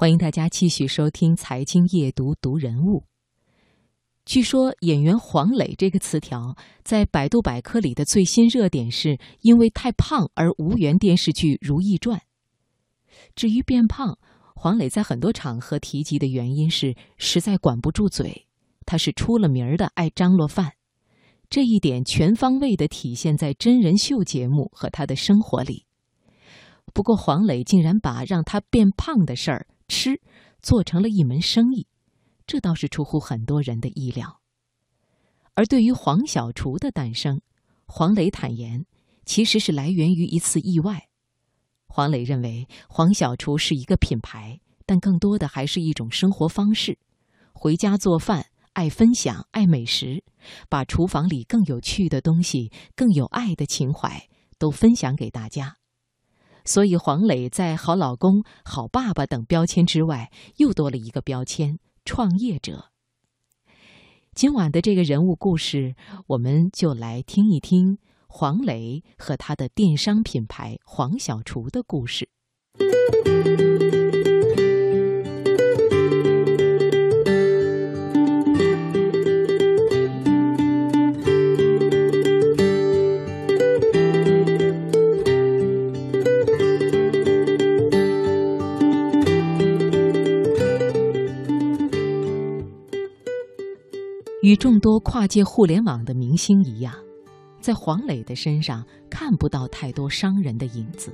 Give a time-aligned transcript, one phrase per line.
[0.00, 3.04] 欢迎大家继续收听《财经夜读》读人物。
[4.24, 12.18] 据说演员黄磊这个词条在百度百科里的最新热点是因为太胖而无缘电视剧《如懿传》。
[13.34, 14.18] 至于变胖，
[14.54, 18.46] 黄磊在很多场合提及的原因是实在管不住嘴，
[18.86, 20.72] 他是出了名的爱张罗饭，
[21.50, 25.84] 这一点全方位的体现在真人秀节目和他的生活里。
[26.92, 29.66] 不过黄磊竟然把让他变胖的事儿。
[29.92, 30.20] 吃
[30.62, 31.88] 做成了一门生意，
[32.46, 34.40] 这倒是出乎很多人的意料。
[35.54, 37.40] 而对于黄小厨的诞生，
[37.86, 38.86] 黄磊坦言，
[39.24, 41.08] 其实是来源于一次意外。
[41.88, 46.96] 黄磊认为，黄小厨是一个品牌，但更多的还是一种生活方式。
[47.52, 50.22] 回家做饭，爱分享，爱美食，
[50.68, 55.79] 把厨房里更有趣的东西、更有爱的情怀都分享给大家。
[56.64, 62.86] 所以，黄磊在好老公、好爸爸等标签之外，又多了一个标签——创业者。
[64.34, 65.96] 今晚的这个人物故事，
[66.28, 72.28] 我们就来听一听黄磊和他的电商品牌黄小厨的故事。
[94.42, 96.94] 与众多跨界互联网的明星一样，
[97.60, 101.12] 在黄磊的身上看不到太多商人的影子，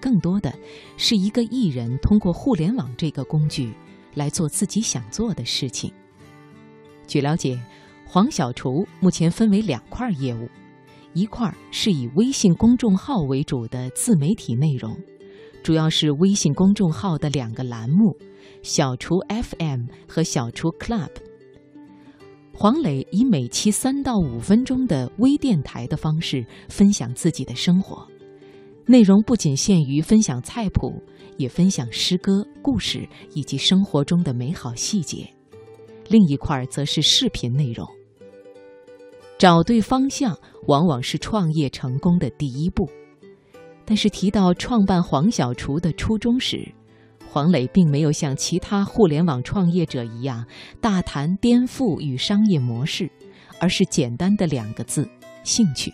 [0.00, 0.52] 更多的
[0.96, 3.72] 是一个艺人通过互联网这个工具
[4.14, 5.92] 来做自己想做的事情。
[7.06, 7.56] 据了解，
[8.04, 10.48] 黄小厨目前分为两块业务，
[11.12, 14.98] 一块是以微信公众号为主的自媒体内容，
[15.62, 18.16] 主要是微信公众号的两个栏目：
[18.60, 21.10] 小厨 FM 和小厨 Club。
[22.58, 28.08] 黄磊以每期三到五分钟的微电台的方式分享自己的生活，
[28.86, 30.90] 内容不仅限于分享菜谱，
[31.36, 35.28] 也分享诗歌、故事以及生活中的美好细节。
[36.08, 37.86] 另一块则是视频内容。
[39.36, 40.34] 找对方向，
[40.66, 42.88] 往往是创业成功的第一步。
[43.84, 46.66] 但是提到创办黄小厨的初衷时，
[47.36, 50.46] 黄磊并没有像其他互联网创业者一样
[50.80, 53.10] 大谈颠覆与商业模式，
[53.60, 55.06] 而是简单的两个字：
[55.44, 55.92] 兴趣。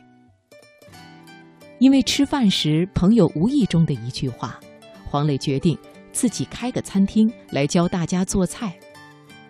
[1.81, 4.57] 因为吃饭时朋友无意中的一句话，
[5.05, 5.77] 黄磊决定
[6.13, 8.73] 自己开个餐厅来教大家做菜。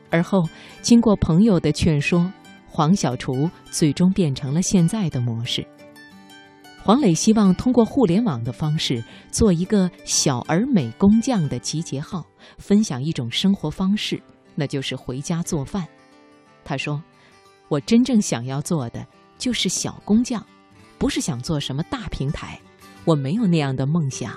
[0.09, 0.49] 而后
[0.81, 2.33] 经过朋友的劝说，
[2.67, 5.63] 黄小厨最终变成了现在的模式。
[6.85, 12.27] 黄磊希望通过互联网的方式做一个小而美工匠的集结号，
[12.59, 14.21] 分享一种生活方式，
[14.57, 15.87] 那就是回家做饭。
[16.65, 17.01] 他说
[17.71, 19.07] ：“我真正想要做的
[19.39, 20.45] 就是小工匠，
[20.99, 22.61] 不是想做什么大平台。
[23.05, 24.37] 我没有那样的梦想。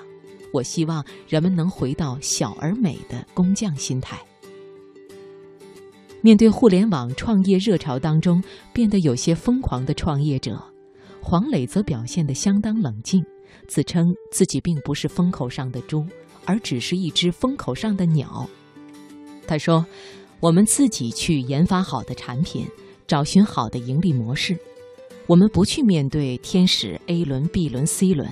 [0.52, 4.16] 我希望人们能回到小而美的工匠心态。”
[6.22, 8.40] 面对互联网创业热潮当中
[8.72, 10.62] 变得有些疯狂的创业者。
[11.28, 13.20] 黄磊则表现得相当冷静，
[13.66, 16.06] 自称自己并不是风口上的猪，
[16.44, 18.48] 而只是一只风口上的鸟。
[19.44, 19.84] 他说
[20.38, 22.64] ：“我们自己去研发好的产品，
[23.08, 24.56] 找寻好的盈利模式。
[25.26, 28.28] 我们不去面对天使 A 轮、B 轮、C 轮，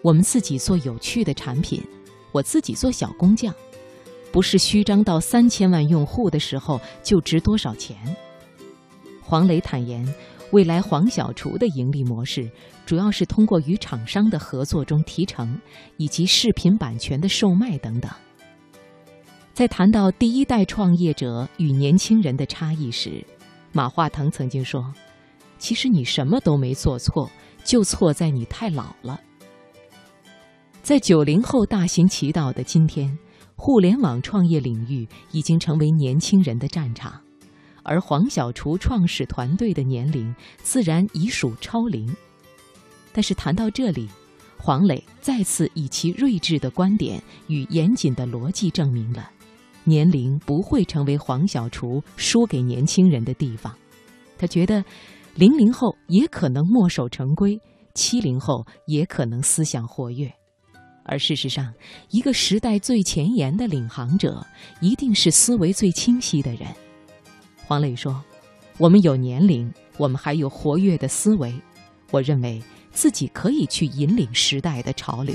[0.00, 1.82] 我们自己做有趣的产品。
[2.30, 3.52] 我自己做小工匠，
[4.30, 7.96] 不是虚张到三千万用户的时候就值多少钱。”
[9.20, 10.06] 黄磊坦言。
[10.52, 12.50] 未来黄小厨的盈利模式，
[12.84, 15.58] 主要是通过与厂商的合作中提成，
[15.96, 18.10] 以及视频版权的售卖等等。
[19.54, 23.24] 在谈到第一代创业者与年轻人的差异时，
[23.72, 24.92] 马化腾曾经说
[25.58, 27.30] ：“其实你什么都没做错，
[27.64, 29.18] 就错在你太老了。”
[30.82, 33.18] 在九零后大行其道的今天，
[33.56, 37.18] 互联网创业领域已经成为年轻人的战场。
[37.82, 42.14] 而黄小厨创始团队的年龄自然已属超龄，
[43.12, 44.08] 但是谈到这里，
[44.58, 49.30] 黄磊再次以其睿智的观点与严谨的逻辑证明了，
[49.84, 53.74] 年龄不会成为黄小厨输给年轻人的地方。
[54.38, 54.84] 他觉得，
[55.34, 57.60] 零零后也可能墨守成规，
[57.94, 60.32] 七零后也可能思想活跃，
[61.04, 61.72] 而事实上，
[62.10, 64.44] 一个时代最前沿的领航者，
[64.80, 66.66] 一定是思维最清晰的人。
[67.72, 68.22] 黄磊说
[68.76, 71.50] ：“我们有年龄，我们还有活跃的思维。
[72.10, 75.34] 我认为自己可以去引领时代的潮流。”